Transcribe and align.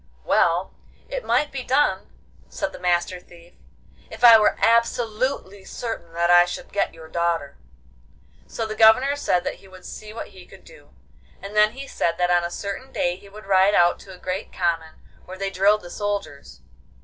'Well, 0.23 0.73
it 1.09 1.23
might 1.23 1.51
be 1.51 1.61
done,' 1.61 2.09
said 2.49 2.73
the 2.73 2.79
Master 2.79 3.19
Thief, 3.19 3.53
'if 4.09 4.23
I 4.23 4.35
were 4.39 4.55
absolutely 4.59 5.63
certain 5.63 6.11
that 6.13 6.31
I 6.31 6.43
should 6.45 6.73
get 6.73 6.91
your 6.95 7.07
daughter.' 7.07 7.55
So 8.47 8.65
the 8.65 8.73
Governor 8.73 9.15
said 9.15 9.43
that 9.43 9.57
he 9.61 9.67
would 9.67 9.85
see 9.85 10.11
what 10.11 10.29
he 10.29 10.47
could 10.47 10.65
do, 10.65 10.89
and 11.39 11.55
then 11.55 11.73
he 11.73 11.87
said 11.87 12.17
that 12.17 12.31
on 12.31 12.43
a 12.43 12.49
certain 12.49 12.91
day 12.91 13.15
he 13.15 13.29
would 13.29 13.45
ride 13.45 13.75
out 13.75 13.99
to 13.99 14.11
a 14.15 14.17
great 14.17 14.51
common 14.51 14.95
where 15.25 15.37
they 15.37 15.51
drilled 15.51 15.81
the 15.83 15.91
soldiers. 15.91 16.61